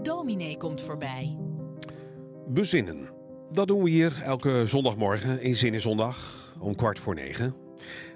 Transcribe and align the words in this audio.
De 0.00 0.10
dominee 0.10 0.56
komt 0.56 0.82
voorbij. 0.82 1.36
Bezinnen. 2.46 3.08
Dat 3.52 3.68
doen 3.68 3.82
we 3.82 3.90
hier 3.90 4.22
elke 4.22 4.62
zondagmorgen 4.66 5.40
in 5.40 5.54
Zinnen 5.54 5.80
Zondag 5.80 6.34
om 6.60 6.74
kwart 6.74 6.98
voor 6.98 7.14
negen. 7.14 7.54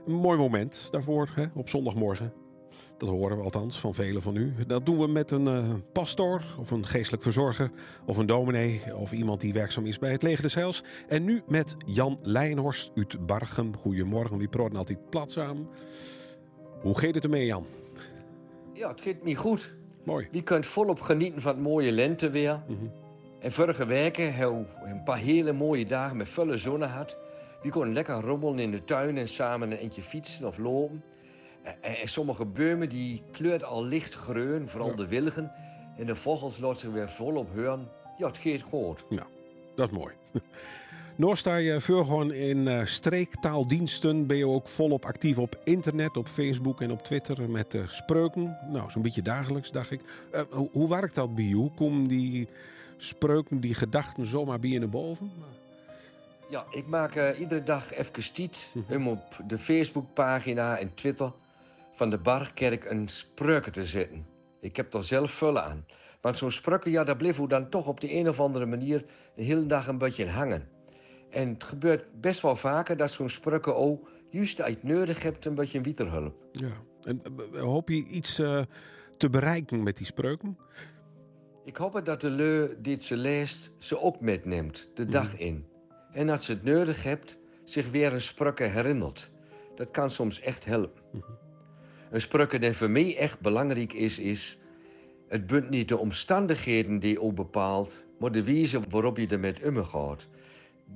Een 0.07 0.15
mooi 0.15 0.39
moment 0.39 0.89
daarvoor 0.91 1.31
hè, 1.35 1.45
op 1.55 1.69
zondagmorgen. 1.69 2.33
Dat 2.99 3.09
horen 3.09 3.37
we 3.37 3.43
althans 3.43 3.81
van 3.81 3.95
velen 3.95 4.23
van 4.23 4.37
u. 4.37 4.55
Dat 4.67 4.87
doen 4.87 4.99
we 4.99 5.07
met 5.07 5.31
een 5.31 5.47
uh, 5.47 5.75
pastoor 5.93 6.43
of 6.59 6.71
een 6.71 6.87
geestelijk 6.87 7.23
verzorger 7.23 7.71
of 8.07 8.17
een 8.17 8.27
dominee 8.27 8.81
of 8.97 9.13
iemand 9.13 9.41
die 9.41 9.53
werkzaam 9.53 9.87
is 9.87 9.99
bij 9.99 10.13
het 10.13 10.23
Leger 10.23 10.43
des 10.43 10.55
Heils. 10.55 10.85
En 11.09 11.25
nu 11.25 11.43
met 11.47 11.77
Jan 11.87 12.19
Leijenhorst 12.23 12.93
uit 12.95 13.27
Bargem. 13.27 13.77
Goedemorgen, 13.77 14.39
wie 14.39 14.49
praten 14.49 14.77
altijd 14.77 15.11
plat 15.11 15.33
samen. 15.33 15.69
Hoe 16.81 16.99
gaat 16.99 17.15
het 17.15 17.25
ermee, 17.25 17.47
Jan? 17.47 17.67
Ja, 18.73 18.89
het 18.89 19.01
gaat 19.01 19.25
niet 19.25 19.39
goed. 19.39 19.75
Mooi. 20.05 20.29
Je 20.31 20.43
kunt 20.43 20.67
volop 20.67 21.01
genieten 21.01 21.43
van 21.43 21.53
het 21.53 21.63
mooie 21.63 21.93
lenteweer. 21.93 22.61
Mhm. 22.67 22.85
En 23.39 23.53
vorige 23.53 23.87
weken 23.87 24.35
hebben 24.35 24.67
we 24.83 24.91
een 24.91 25.03
paar 25.03 25.19
hele 25.19 25.53
mooie 25.53 25.85
dagen 25.85 26.17
met 26.17 26.29
volle 26.29 26.57
zon 26.57 26.81
gehad. 26.83 27.17
We 27.63 27.71
konden 27.71 27.93
lekker 27.93 28.15
rommelen 28.21 28.59
in 28.59 28.71
de 28.71 28.85
tuin 28.85 29.19
en 29.19 29.29
samen 29.29 29.71
een 29.71 29.79
eentje 29.79 30.03
fietsen 30.03 30.47
of 30.47 30.59
lopen. 30.59 31.03
En, 31.63 31.95
en 31.95 32.09
sommige 32.09 32.45
bomen 32.45 32.89
die 32.89 33.23
kleurt 33.31 33.65
al 33.65 33.85
licht 33.85 34.15
groen, 34.15 34.69
vooral 34.69 34.91
Ja. 34.91 34.97
de 34.97 35.07
wilgen. 35.07 35.53
En 35.97 36.07
de 36.07 36.17
vogels 36.17 36.59
laten 36.59 36.79
zich 36.79 36.91
weer 36.91 37.09
volop 37.09 37.49
horen. 37.55 37.89
Ja, 38.19 38.27
het 38.27 38.39
gaat 38.39 38.63
goed. 38.63 39.05
Nou, 39.09 39.27
dat 39.75 39.91
is 39.91 39.97
mooi. 39.97 40.15
Nog 41.17 41.39
sta 41.39 41.57
je 41.57 41.81
voor 41.81 42.05
gewoon 42.05 42.33
in 42.33 42.69
eh, 42.69 42.85
streektaaldiensten. 42.85 44.27
Ben 44.27 44.37
je 44.37 44.47
ook 44.47 44.69
volop 44.69 45.05
actief 45.05 45.39
op 45.39 45.59
internet, 45.65 46.17
op 46.17 46.29
Facebook 46.29 46.81
en 46.81 46.91
op 46.91 47.03
Twitter 47.03 47.51
met 47.51 47.75
eh, 47.75 47.89
spreuken. 47.89 48.59
Nou, 48.71 48.91
zo'n 48.91 49.03
beetje 49.03 49.23
dagelijks, 49.23 49.71
dacht 49.71 49.91
ik. 49.91 50.01
Eh, 50.33 50.41
hoe, 50.51 50.69
hoe 50.73 50.89
werkt 50.89 51.15
dat 51.15 51.35
bij 51.35 51.45
jou? 51.45 51.71
Komen 51.77 52.07
die 52.09 52.49
spreuken, 52.97 53.61
die 53.61 53.75
gedachten 53.75 54.27
zomaar 54.27 54.59
bij 54.59 54.71
je 54.71 54.79
naar 54.79 54.89
boven? 54.89 55.31
Ja, 56.51 56.65
ik 56.71 56.87
maak 56.87 57.37
iedere 57.39 57.63
dag 57.63 57.93
even 57.93 58.33
tijd 58.35 58.71
Mhm. 58.75 58.95
om 58.95 59.09
op 59.09 59.23
de 59.47 59.59
Facebookpagina 59.59 60.79
en 60.79 60.95
Twitter 60.95 61.33
van 61.95 62.11
de 62.11 62.19
Barkerk 62.19 62.85
een 62.85 63.09
spreuken 63.09 63.73
te 63.73 63.85
zetten. 63.87 64.27
Ik 64.61 64.77
heb 64.77 64.95
er 64.95 65.05
zelf 65.05 65.31
vullen 65.31 65.65
aan. 65.65 65.85
Want 66.21 66.39
zo'n 66.39 66.51
spreuken, 66.51 66.91
ja, 66.91 67.05
daar 67.05 67.17
bleef 67.17 67.37
hoe 67.37 67.49
dan 67.49 67.69
toch 67.69 67.87
op 67.87 68.01
de 68.01 68.15
een 68.15 68.29
of 68.29 68.41
andere 68.41 68.67
manier 68.67 69.05
de 69.35 69.43
hele 69.43 69.67
dag 69.67 69.87
een 69.87 69.99
beetje 69.99 70.29
hangen. 70.29 70.69
En 71.35 71.49
het 71.49 71.65
gebeurt 71.65 72.21
best 72.21 72.41
wel 72.41 72.57
vaker 72.57 72.97
dat 72.97 73.11
zo'n 73.11 73.29
spreuken 73.29 73.77
ook 73.77 74.11
juist 74.29 74.61
uit 74.61 74.83
nodig 74.83 75.23
hebt 75.23 75.45
een 75.45 75.55
beetje 75.55 75.81
wieterhulp. 75.81 76.35
Ja. 76.53 76.73
En 77.03 77.23
eh, 77.53 77.61
hoop 77.61 77.89
je 77.89 78.05
iets 78.07 78.39
eh, 78.39 78.63
te 79.17 79.31
bereiken 79.31 79.83
met 79.83 79.97
die 79.97 80.07
spreuken? 80.07 80.59
Ik 81.65 81.77
hoop 81.77 82.01
dat 82.05 82.21
de 82.21 82.31
leu 82.31 82.75
die 82.79 82.95
het 82.95 83.05
ze 83.05 83.17
leest 83.17 83.71
ze 83.79 84.01
ook 84.01 84.21
metneemt, 84.21 84.91
de 84.95 85.07
dag 85.07 85.39
in. 85.39 85.67
En 86.13 86.29
als 86.29 86.45
ze 86.45 86.53
het 86.53 86.65
nodig 86.65 87.03
hebt, 87.03 87.39
zich 87.65 87.91
weer 87.91 88.13
een 88.13 88.21
spreuken 88.21 88.73
herinnert. 88.73 89.31
Dat 89.75 89.91
kan 89.91 90.11
soms 90.11 90.41
echt 90.41 90.65
helpen. 90.65 91.03
Een 92.11 92.21
spreuken 92.21 92.61
die 92.61 92.73
voor 92.73 92.91
mij 92.91 93.17
echt 93.17 93.41
belangrijk 93.41 93.93
is, 93.93 94.19
is... 94.19 94.59
Het 95.29 95.47
bent 95.47 95.71
niet 95.71 95.89
de 95.89 95.99
omstandigheden 95.99 96.99
die 96.99 97.21
je 97.21 97.33
bepaalt, 97.33 98.05
maar 98.19 98.33
de 98.33 98.45
wijze 98.45 98.81
waarop 98.89 99.17
je 99.17 99.27
ermee 99.27 99.67
omgaat. 99.67 100.29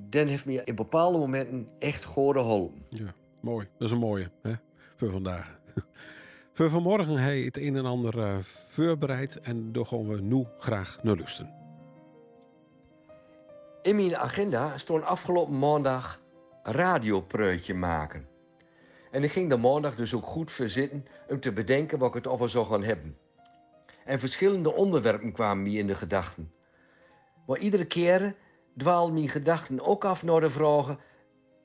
Dan 0.08 0.27
heeft 0.27 0.44
me 0.44 0.64
in 0.64 0.74
bepaalde 0.74 1.18
momenten 1.18 1.68
echt 1.78 2.04
goed 2.04 2.36
geholpen. 2.36 2.82
Ja, 2.88 3.14
mooi. 3.41 3.68
Dat 3.78 3.86
is 3.86 3.92
een 3.92 3.98
mooie 3.98 4.30
hè? 4.42 4.52
voor 4.94 5.10
vandaag. 5.10 5.58
voor 6.52 6.70
vanmorgen 6.70 7.36
je 7.36 7.44
het 7.44 7.56
een 7.56 7.77
en 7.77 7.86
ander 7.86 8.19
eh, 8.19 8.38
voorbereid 8.38 9.41
en 9.41 9.72
daar 9.72 9.86
gaan 9.86 10.08
we 10.08 10.20
nu 10.20 10.44
graag 10.58 10.98
naar 11.02 11.16
lusten. 11.16 11.54
In 13.82 13.96
mijn 13.96 14.16
agenda 14.16 14.78
stond 14.78 15.04
afgelopen 15.04 15.58
maandag 15.58 16.20
radiopreutje 16.62 17.75
maken. 17.75 18.26
En 19.10 19.25
ik 19.25 19.30
ging 19.30 19.48
de 19.48 19.56
maandag 19.56 19.94
dus 19.94 20.15
ook 20.15 20.26
goed 20.26 20.53
verzitten 20.53 21.06
om 21.28 21.41
te 21.41 21.53
bedenken 21.53 21.98
wat 21.98 22.09
ik 22.09 22.15
het 22.15 22.26
over 22.26 22.48
zou 22.48 22.66
gaan 22.66 22.82
hebben. 22.82 23.16
En 24.04 24.19
verschillende 24.19 24.75
onderwerpen 24.75 25.32
kwamen 25.32 25.62
me 25.62 25.70
in 25.70 25.86
de 25.86 25.94
gedachten. 25.94 26.53
Maar 27.47 27.59
iedere 27.59 27.84
keer 27.84 28.34
dwaalden 28.78 29.15
mijn 29.15 29.28
gedachten 29.28 29.81
ook 29.81 30.05
af 30.05 30.22
naar 30.22 30.41
de 30.41 30.50
vragen... 30.50 30.99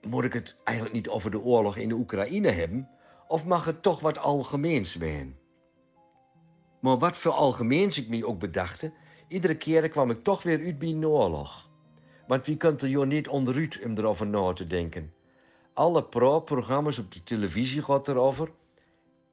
moet 0.02 0.24
ik 0.24 0.34
het 0.34 0.56
eigenlijk 0.64 0.96
niet 0.96 1.10
over 1.10 1.32
de 1.32 1.42
oorlog 1.42 1.78
in 1.78 1.90
de 1.90 1.96
Oekraïne 1.96 2.50
hebben... 2.50 2.90
of 3.28 3.46
mag 3.46 3.66
het 3.66 3.82
toch 3.82 4.00
wat 4.00 4.18
algemeens 4.18 4.92
zijn? 4.92 5.38
Maar 6.82 6.98
wat 6.98 7.18
voor 7.18 7.32
algemeens 7.32 7.98
ik 7.98 8.10
me 8.10 8.28
ook 8.28 8.40
bedachtte... 8.40 8.94
iedere 9.28 9.58
keer 9.58 9.90
kwam 9.90 10.10
ik 10.10 10.24
toch 10.24 10.44
weer 10.44 10.60
uit 10.60 10.80
bij 10.80 10.90
een 10.90 11.08
oorlog. 11.08 11.70
Want 12.28 12.46
wie 12.46 12.58
kunt 12.58 12.82
er 12.82 12.90
joh 12.90 13.06
niet 13.06 13.28
onderuit 13.28 13.80
om 13.84 13.98
erover 13.98 14.28
na 14.28 14.54
te 14.54 14.68
denken? 14.68 15.14
Alle 15.74 16.04
pro-programma's 16.04 16.98
op 16.98 17.12
de 17.12 17.24
televisie 17.24 17.82
gaat 17.82 18.08
erover. 18.08 18.52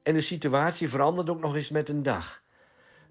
En 0.03 0.13
de 0.13 0.21
situatie 0.21 0.89
verandert 0.89 1.29
ook 1.29 1.39
nog 1.39 1.55
eens 1.55 1.69
met 1.69 1.89
een 1.89 2.03
dag. 2.03 2.43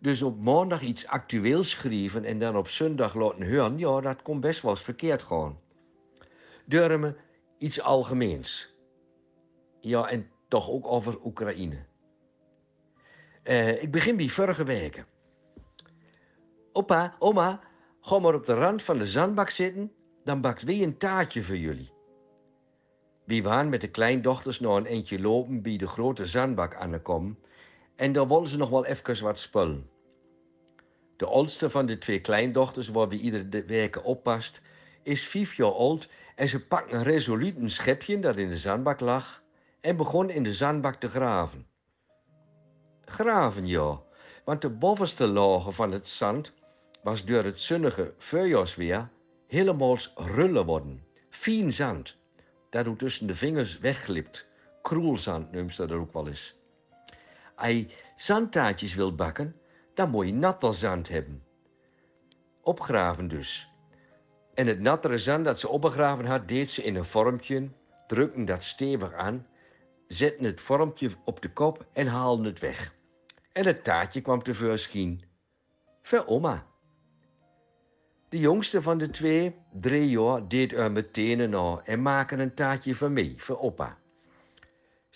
Dus 0.01 0.23
op 0.23 0.41
maandag 0.41 0.83
iets 0.83 1.07
actueels 1.07 1.71
schrijven 1.71 2.25
en 2.25 2.39
dan 2.39 2.57
op 2.57 2.69
zondag 2.69 3.15
laten 3.15 3.51
horen, 3.51 3.79
ja, 3.79 4.01
dat 4.01 4.23
kon 4.23 4.41
best 4.41 4.63
wel 4.63 4.71
eens 4.71 4.83
verkeerd 4.83 5.23
gaan. 5.23 5.59
Durmen 6.65 7.17
iets 7.59 7.81
algemeens. 7.81 8.75
Ja, 9.81 10.09
en 10.09 10.31
toch 10.49 10.71
ook 10.71 10.87
over 10.87 11.25
Oekraïne. 11.25 11.85
Eh, 13.43 13.83
ik 13.83 13.91
begin 13.91 14.17
bij 14.17 14.29
vorige 14.29 14.65
weken. 14.65 15.07
Opa, 16.73 17.17
oma, 17.19 17.61
ga 18.01 18.19
maar 18.19 18.35
op 18.35 18.47
de 18.47 18.55
rand 18.55 18.83
van 18.83 18.99
de 18.99 19.07
zandbak 19.07 19.51
zitten, 19.51 19.93
dan 20.25 20.41
bakt 20.41 20.63
wie 20.63 20.85
een 20.85 20.99
taartje 20.99 21.43
voor 21.43 21.57
jullie. 21.57 21.93
We 23.25 23.43
waren 23.43 23.69
met 23.69 23.81
de 23.81 23.91
kleindochters 23.91 24.61
nog 24.61 24.77
een 24.77 24.87
eentje 24.87 25.21
lopen 25.21 25.63
bij 25.63 25.77
de 25.77 25.87
grote 25.87 26.27
zandbak 26.27 26.75
aangekomen 26.75 27.39
en 28.01 28.13
daar 28.13 28.29
wilden 28.29 28.49
ze 28.49 28.57
nog 28.57 28.71
wel 28.71 28.85
even 28.85 29.25
wat 29.25 29.39
spullen. 29.39 29.91
De 31.17 31.27
oudste 31.27 31.71
van 31.71 31.87
de 31.87 31.99
twee 31.99 32.21
kleindochters, 32.21 32.89
waar 32.89 33.09
we 33.09 33.17
iedere 33.17 33.65
week 33.65 34.05
oppast, 34.05 34.61
is 35.03 35.27
vijf 35.27 35.55
jaar 35.55 35.73
oud 35.73 36.09
en 36.37 36.49
ze 36.49 36.67
pakte 36.67 37.03
resoluut 37.03 37.57
een 37.57 37.71
schepje 37.71 38.19
dat 38.19 38.37
in 38.37 38.49
de 38.49 38.57
zandbak 38.57 39.01
lag 39.01 39.43
en 39.81 39.97
begon 39.97 40.31
in 40.31 40.43
de 40.43 40.53
zandbak 40.53 40.95
te 40.95 41.09
graven. 41.09 41.67
Graven, 43.05 43.67
ja, 43.67 44.03
want 44.45 44.61
de 44.61 44.71
bovenste 44.71 45.27
lagen 45.27 45.73
van 45.73 45.93
het 45.93 46.09
zand 46.09 46.53
was 47.03 47.25
door 47.25 47.45
het 47.45 47.61
zonnige 47.61 48.15
voorjaarsweer 48.19 49.11
helemaal 49.47 49.97
rullen 50.15 50.67
worden. 50.67 51.05
Fien 51.31 51.73
zand, 51.73 52.17
dat 52.71 52.99
tussen 52.99 53.27
de 53.27 53.35
vingers 53.35 53.79
wegglipt. 53.79 54.47
Kroelzand 54.83 55.53
noemt 55.53 55.75
ze 55.75 55.87
dat 55.87 55.99
ook 55.99 56.13
wel 56.13 56.29
eens. 56.29 56.60
Als 57.61 57.73
je 57.73 57.87
zandtaartjes 58.17 58.95
wil 58.95 59.15
bakken, 59.15 59.57
dan 59.95 60.11
moet 60.11 60.27
je 60.27 60.33
natte 60.33 60.73
zand 60.73 61.09
hebben. 61.09 61.43
Opgraven 62.63 63.29
dus. 63.29 63.71
En 64.55 64.67
het 64.67 64.81
nattere 64.81 65.19
zand 65.19 65.45
dat 65.45 65.61
ze 65.61 65.69
opgegraven 65.69 66.25
had, 66.25 66.49
deed 66.49 66.71
ze 66.71 66.83
in 66.83 66.95
een 66.95 67.05
vormpje, 67.05 67.69
drukten 68.07 68.45
dat 68.45 68.63
stevig 68.63 69.13
aan, 69.13 69.47
zetten 70.07 70.45
het 70.45 70.61
vormpje 70.61 71.11
op 71.25 71.43
de 71.43 71.53
kop 71.53 71.87
en 71.93 72.07
haalden 72.07 72.45
het 72.45 72.59
weg. 72.59 72.95
En 73.53 73.67
het 73.67 73.85
taartje 73.85 74.21
kwam 74.21 74.43
tevoorschijn. 74.43 75.23
Voor 76.03 76.27
oma. 76.27 76.67
De 78.29 78.39
jongste 78.39 78.83
van 78.83 78.99
de 78.99 79.11
twee, 79.11 79.55
drie 79.73 80.09
jaar, 80.09 80.49
deed 80.49 80.73
er 80.73 80.93
meteen 80.93 81.51
na 81.51 81.81
en 81.85 82.03
maakte 82.03 82.37
een 82.37 82.55
taartje 82.55 82.95
voor 82.95 83.11
mij, 83.11 83.35
voor 83.37 83.61
opa. 83.61 83.99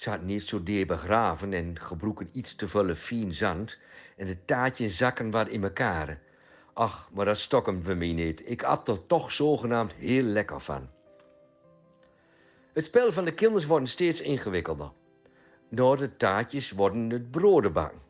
Had 0.02 0.22
niet 0.22 0.42
zo 0.42 0.62
deer 0.62 0.86
begraven 0.86 1.52
en 1.52 1.78
gebroken 1.78 2.28
iets 2.32 2.54
te 2.54 2.68
veel 2.68 2.94
fijn 2.94 3.34
zand 3.34 3.78
en 4.16 4.26
de 4.26 4.44
taartjes 4.44 4.96
zakken 4.96 5.30
wat 5.30 5.48
in 5.48 5.62
elkaar. 5.62 6.20
Ach, 6.72 7.10
maar 7.12 7.24
dat 7.24 7.38
stok 7.38 7.66
hem 7.66 7.82
voor 7.82 7.96
mij 7.96 8.12
niet. 8.12 8.42
Ik 8.50 8.62
at 8.62 8.88
er 8.88 9.06
toch 9.06 9.32
zogenaamd 9.32 9.92
heel 9.92 10.22
lekker 10.22 10.60
van. 10.60 10.88
Het 12.72 12.84
spel 12.84 13.12
van 13.12 13.24
de 13.24 13.34
kinderen 13.34 13.68
wordt 13.68 13.88
steeds 13.88 14.20
ingewikkelder. 14.20 14.90
Na 15.68 15.94
de 15.94 16.16
taartjes 16.16 16.70
worden 16.70 17.10
het 17.10 17.30
broden 17.30 17.72
bakken. 17.72 18.00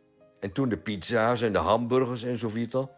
En 0.40 0.52
toen 0.52 0.68
de 0.68 0.76
pizza's 0.76 1.42
en 1.42 1.52
de 1.52 1.58
hamburgers 1.58 2.22
en 2.22 2.38
zo 2.38 2.48
verder. 2.48 2.88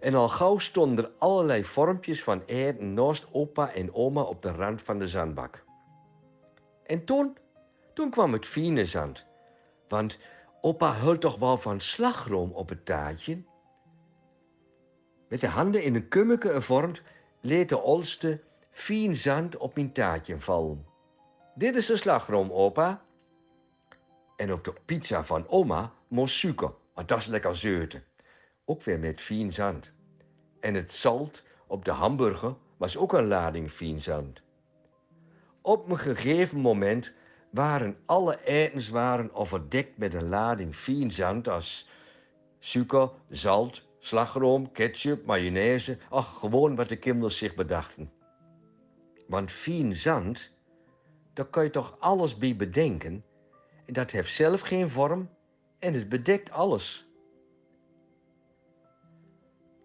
En 0.00 0.14
al 0.14 0.28
gauw 0.28 0.58
stonden 0.58 1.04
er 1.04 1.10
allerlei 1.18 1.64
vormpjes 1.64 2.22
van 2.22 2.42
eten 2.46 2.94
naast 2.94 3.26
opa 3.32 3.72
en 3.72 3.94
oma 3.94 4.22
op 4.22 4.42
de 4.42 4.50
rand 4.50 4.82
van 4.82 4.98
de 4.98 5.08
zandbak. 5.08 5.64
En 6.84 7.04
toen, 7.04 7.36
toen 7.94 8.10
kwam 8.10 8.32
het 8.32 8.46
fine 8.46 8.86
zand. 8.86 9.26
Want 9.88 10.18
opa 10.60 10.94
hield 11.00 11.20
toch 11.20 11.38
wel 11.38 11.58
van 11.58 11.80
slagroom 11.80 12.52
op 12.52 12.68
het 12.68 12.84
taartje? 12.86 13.42
Met 15.28 15.40
de 15.40 15.46
handen 15.46 15.82
in 15.82 15.94
een 15.94 16.08
kummeke 16.08 16.48
gevormd, 16.48 17.02
leed 17.40 17.68
de 17.68 17.80
oudste 17.80 18.40
fien 18.70 19.16
zand 19.16 19.56
op 19.56 19.74
mijn 19.74 19.92
taartje 19.92 20.40
vallen. 20.40 20.86
Dit 21.54 21.76
is 21.76 21.86
de 21.86 21.96
slagroom, 21.96 22.50
opa. 22.52 23.02
En 24.36 24.52
op 24.52 24.64
de 24.64 24.74
pizza 24.84 25.24
van 25.24 25.48
oma 25.48 25.92
moest 26.08 26.36
suiker, 26.36 26.72
want 26.94 27.08
dat 27.08 27.18
is 27.18 27.26
lekker 27.26 27.56
zeuten. 27.56 28.04
ook 28.64 28.82
weer 28.82 28.98
met 28.98 29.20
fien 29.20 29.52
zand. 29.52 29.90
En 30.60 30.74
het 30.74 30.92
zalt 30.92 31.42
op 31.66 31.84
de 31.84 31.90
hamburger 31.90 32.54
was 32.76 32.96
ook 32.96 33.12
een 33.12 33.26
lading 33.26 33.70
fien 33.70 34.00
zand. 34.00 34.42
Op 35.60 35.90
een 35.90 35.98
gegeven 35.98 36.58
moment 36.58 37.12
waren 37.52 37.96
alle 38.06 38.44
etenswaren 38.44 39.34
overdekt 39.34 39.98
met 39.98 40.14
een 40.14 40.28
lading 40.28 40.74
fien 40.74 41.12
zand 41.12 41.48
als 41.48 41.88
suiker, 42.58 43.10
zout, 43.28 43.86
slagroom, 43.98 44.72
ketchup, 44.72 45.26
mayonaise. 45.26 45.98
Ach, 46.08 46.38
gewoon 46.38 46.76
wat 46.76 46.88
de 46.88 46.96
kinderen 46.96 47.32
zich 47.32 47.54
bedachten. 47.54 48.12
Want 49.26 49.50
fien 49.50 49.94
zand, 49.96 50.50
daar 51.32 51.46
kan 51.46 51.64
je 51.64 51.70
toch 51.70 51.96
alles 51.98 52.38
bij 52.38 52.56
bedenken. 52.56 53.24
En 53.86 53.92
dat 53.92 54.10
heeft 54.10 54.34
zelf 54.34 54.60
geen 54.60 54.90
vorm 54.90 55.28
en 55.78 55.94
het 55.94 56.08
bedekt 56.08 56.50
alles. 56.50 57.06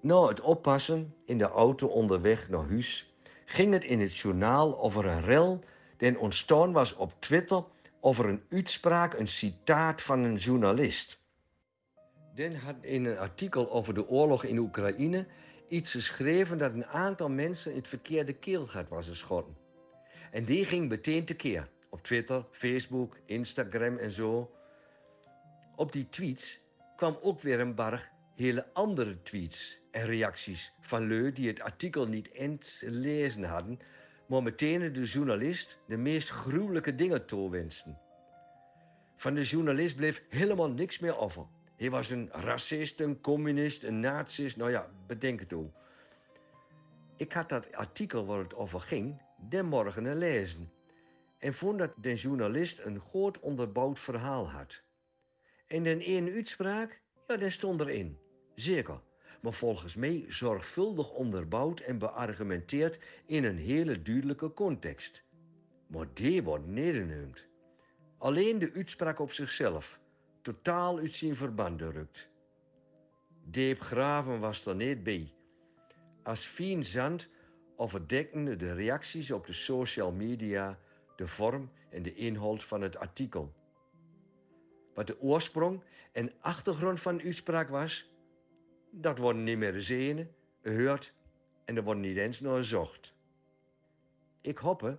Na 0.02 0.28
het 0.28 0.42
oppassen 0.42 1.16
in 1.26 1.38
de 1.38 1.50
auto 1.50 1.88
onderweg 1.88 2.50
naar 2.50 2.68
huis 2.70 3.14
ging 3.46 3.74
het 3.74 3.84
in 3.84 4.00
het 4.00 4.16
journaal 4.18 4.80
over 4.80 5.06
een 5.06 5.22
rel 5.22 5.64
die 5.98 6.20
ontstaan 6.20 6.72
was 6.72 6.96
op 6.96 7.14
Twitter 7.20 7.64
over 8.00 8.26
een 8.26 8.44
uitspraak, 8.50 9.14
een 9.14 9.28
citaat 9.28 10.02
van 10.02 10.24
een 10.24 10.36
journalist. 10.36 11.20
Den 12.36 12.56
had 12.56 12.76
in 12.82 13.06
een 13.06 13.18
artikel 13.18 13.72
over 13.72 13.94
de 13.94 14.08
oorlog 14.08 14.44
in 14.44 14.58
Oekraïne 14.58 15.28
iets 15.68 15.92
geschreven 15.92 16.58
dat 16.58 16.74
een 16.74 16.86
aantal 16.86 17.30
mensen 17.30 17.72
in 17.72 17.78
het 17.78 17.88
verkeerde 17.88 18.34
keelgat 18.34 18.90
was 18.90 19.08
geschoten. 19.08 19.58
En 20.32 20.44
die 20.44 20.66
ging 20.66 20.90
meteen 20.90 21.26
tekeer. 21.26 21.70
Op 21.90 22.04
Twitter, 22.04 22.46
Facebook, 22.52 23.18
Instagram 23.26 23.98
en 23.98 24.12
zo. 24.12 24.52
Op 25.76 25.92
die 25.92 26.10
tweets 26.10 26.60
kwam 26.96 27.18
ook 27.22 27.42
weer 27.42 27.60
een 27.60 27.76
barg 27.76 28.10
hele 28.36 28.66
andere 28.74 29.22
tweets 29.22 29.78
en 29.92 30.06
reacties 30.06 30.72
van 30.80 31.08
leu 31.08 31.32
die 31.32 31.48
het 31.48 31.62
artikel 31.62 32.08
niet 32.08 32.32
eens 32.32 32.82
lezen 32.86 33.44
hadden, 33.44 33.80
meteen 34.28 34.94
de 34.94 35.04
journalist 35.04 35.78
de 35.86 35.98
meest 35.98 36.30
gruwelijke 36.30 36.96
dingen 36.96 37.26
toewensten. 37.26 37.98
Van 39.16 39.34
de 39.34 39.44
journalist 39.44 39.96
bleef 39.96 40.24
helemaal 40.30 40.70
niks 40.70 41.00
meer 41.00 41.18
over. 41.18 41.46
Hij 41.76 41.90
was 41.90 42.10
een 42.10 42.30
racist, 42.32 43.00
een 43.00 43.22
communist, 43.22 43.84
een 43.84 44.00
nazist, 44.00 44.58
nou 44.58 44.72
ja, 44.72 44.90
bedenk 45.08 45.40
het 45.40 45.54
ook. 45.54 45.74
Ik 47.18 47.32
had 47.32 47.50
dat 47.50 47.74
artikel 47.74 48.26
waar 48.26 48.40
het 48.40 48.56
over 48.56 48.80
ging, 48.80 49.22
de 49.50 49.64
morgen 49.64 50.18
lezen. 50.18 50.72
En 51.38 51.54
vond 51.54 51.80
dat 51.80 51.94
de 51.98 52.16
journalist 52.16 52.80
een 52.80 53.00
goed 53.00 53.40
onderbouwd 53.40 54.00
verhaal 54.00 54.50
had. 54.50 54.82
En 55.68 55.84
de 55.84 55.98
ene 55.98 56.32
uitspraak, 56.32 57.02
ja, 57.28 57.38
daar 57.38 57.52
stond 57.52 57.82
erin. 57.82 58.18
Zeker. 58.56 59.00
Maar 59.42 59.54
volgens 59.54 59.96
mij 59.96 60.26
zorgvuldig 60.28 61.12
onderbouwd 61.12 61.80
en 61.80 61.98
beargumenteerd 61.98 63.00
in 63.26 63.44
een 63.44 63.58
hele 63.58 64.02
duidelijke 64.02 64.54
context. 64.54 65.24
Maar 65.88 66.08
die 66.14 66.44
wordt 66.44 66.68
nederneemd. 66.68 67.46
Alleen 68.18 68.60
de 68.60 68.72
uitspraak 68.76 69.20
op 69.20 69.32
zichzelf, 69.32 70.00
totaal 70.42 70.98
uit 70.98 71.16
zijn 71.16 71.36
verband 71.36 71.82
rukt. 71.82 72.30
Deep 73.44 73.80
Graven 73.80 74.40
was 74.40 74.66
er 74.66 74.76
niet 74.76 75.04
bij. 75.04 75.34
Als 76.24 76.46
fien 76.46 76.84
zand 76.84 77.28
overdekken 77.76 78.58
de 78.58 78.74
reacties 78.74 79.32
op 79.32 79.46
de 79.46 79.54
social 79.54 80.12
media 80.12 80.80
de 81.16 81.28
vorm 81.28 81.72
en 81.90 82.04
de 82.04 82.14
inhoud 82.14 82.64
van 82.64 82.82
het 82.82 82.98
artikel. 82.98 83.54
Wat 84.94 85.08
de 85.08 85.22
oorsprong 85.22 85.84
en 86.12 86.32
achtergrond 86.40 87.02
van 87.02 87.18
de 87.18 87.24
uitspraak 87.24 87.70
was, 87.70 88.10
dat 88.92 89.18
worden 89.18 89.44
niet 89.44 89.58
meer 89.58 89.74
gezien, 89.74 90.32
gehoord 90.64 91.14
en 91.66 91.76
er 91.76 91.84
wordt 91.84 92.00
niet 92.00 92.18
eens 92.18 92.40
naar 92.40 92.58
gezocht. 92.58 93.14
Ik 94.42 94.58
hoop 94.58 94.98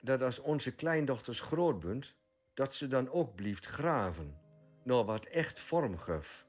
dat 0.00 0.22
als 0.22 0.38
onze 0.38 0.74
kleindochters 0.74 1.40
groot 1.40 1.80
bent, 1.80 2.14
dat 2.54 2.74
ze 2.74 2.88
dan 2.88 3.10
ook 3.10 3.34
blijft 3.34 3.66
graven 3.66 4.38
naar 4.82 5.04
wat 5.04 5.24
echt 5.24 5.60
vorm 5.60 5.98
geeft. 5.98 6.44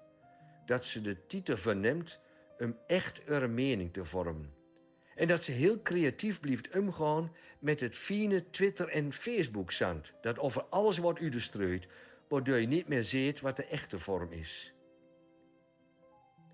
Dat 0.66 0.86
ze 0.86 1.02
de 1.02 1.26
titel 1.26 1.58
verneemt 1.58 2.20
om 2.60 2.78
echt 2.88 3.22
een 3.26 3.54
mening 3.54 3.94
te 3.94 4.06
vormen. 4.06 4.54
En 5.16 5.28
dat 5.28 5.44
ze 5.44 5.52
heel 5.52 5.82
creatief 5.82 6.40
blijft 6.40 6.76
omgaan 6.76 7.32
met 7.60 7.80
het 7.80 7.98
fine 7.98 8.50
Twitter- 8.50 8.90
en 8.90 9.14
Facebook-zand. 9.14 10.12
Dat 10.22 10.40
over 10.40 10.64
alles 10.64 10.98
wordt 10.98 11.20
uitgestrooid, 11.20 11.88
waardoor 12.28 12.58
je 12.58 12.68
niet 12.68 12.88
meer 12.88 13.04
ziet 13.04 13.42
wat 13.42 13.56
de 13.56 13.66
echte 13.66 14.00
vorm 14.00 14.32
is. 14.32 14.75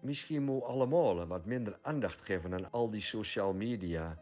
Misschien 0.01 0.43
moet 0.43 0.63
allemaal 0.63 1.27
wat 1.27 1.45
minder 1.45 1.79
aandacht 1.81 2.21
geven 2.21 2.53
aan 2.53 2.71
al 2.71 2.89
die 2.89 3.01
social 3.01 3.53
media. 3.53 4.21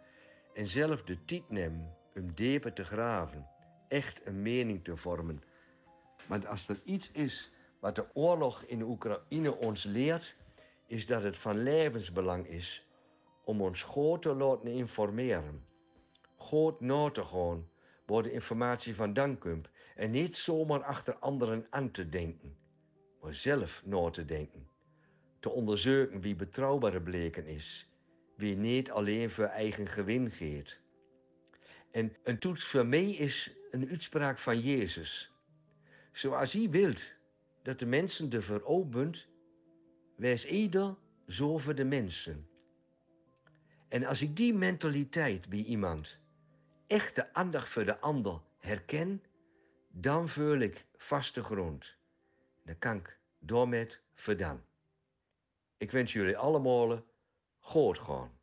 En 0.54 0.68
zelf 0.68 1.04
de 1.04 1.26
tijd 1.26 1.50
nemen 1.50 1.96
om 2.16 2.34
dieper 2.34 2.74
te 2.74 2.84
graven. 2.84 3.48
Echt 3.88 4.26
een 4.26 4.42
mening 4.42 4.84
te 4.84 4.98
vormen. 4.98 5.44
Want 6.28 6.48
als 6.48 6.70
er 6.70 6.82
iets 6.84 7.12
is 7.12 7.52
wat 7.80 7.96
de 7.96 8.06
oorlog 8.14 8.64
in 8.64 8.82
Oekraïne 8.82 9.56
ons 9.56 9.84
leert, 9.84 10.36
is 10.86 11.06
dat 11.06 11.24
het 11.24 11.38
van 11.38 11.64
levensbelang 11.64 12.48
is 12.48 12.88
om 13.44 13.62
ons 13.62 13.84
goed 13.84 14.22
te 14.22 14.34
laten 14.34 14.72
informeren. 14.72 15.66
Goed 16.36 16.80
na 16.80 17.10
te 17.10 17.24
gaan 17.24 17.70
waar 18.06 18.24
de 18.24 18.32
informatie 18.32 18.96
vandaan 18.96 19.38
komt 19.38 19.70
en 19.96 20.12
niet 20.12 20.36
zomaar 20.36 20.84
achter 20.84 21.16
anderen 21.16 21.68
aan 21.70 21.92
te 21.92 22.10
denken, 22.10 22.58
maar 23.22 23.34
zelf 23.34 23.82
na 23.86 24.10
te 24.10 24.26
denken. 24.26 24.69
Te 25.40 25.50
onderzoeken 25.50 26.22
wie 26.22 26.36
betrouwbaar 26.36 27.02
bleken 27.02 27.46
is, 27.46 27.90
wie 28.36 28.56
niet 28.56 28.92
alleen 28.92 29.30
voor 29.30 29.46
eigen 29.46 29.88
gewin 29.88 30.32
geeft. 30.32 30.80
En 31.92 32.16
een 32.24 32.40
toets 32.40 32.66
voor 32.66 32.86
mij 32.86 33.10
is 33.10 33.56
een 33.72 33.90
uitspraak 33.90 34.38
van 34.38 34.60
Jezus. 34.60 35.32
Zoals 36.12 36.54
hij 36.54 36.70
wilt 36.70 37.14
dat 37.64 37.80
de 37.80 37.86
mensen 37.86 38.30
de 38.30 38.42
veropen, 38.42 39.14
wees 40.16 40.46
ieder 40.46 40.96
zo 41.28 41.58
voor 41.58 41.76
de 41.76 41.86
mensen. 41.86 42.48
En 43.88 44.06
als 44.06 44.22
ik 44.22 44.36
die 44.36 44.54
mentaliteit 44.54 45.50
bij 45.50 45.64
iemand, 45.64 46.20
echt 46.88 47.16
de 47.16 47.34
aandacht 47.34 47.70
voor 47.70 47.86
de 47.86 48.00
ander 48.00 48.42
herken, 48.58 49.24
dan 49.92 50.30
voel 50.30 50.60
ik 50.60 50.86
vaste 50.98 51.44
grond. 51.44 51.96
Dan 52.66 52.78
kan 52.80 52.98
ik 52.98 53.20
door 53.40 53.70
met. 53.70 54.02
Ik 55.80 55.92
wens 55.92 56.14
jullie 56.14 56.38
allemaal 56.38 57.04
goed 57.58 58.00
gaan. 58.00 58.39